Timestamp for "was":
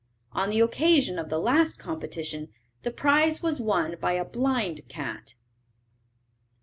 3.43-3.61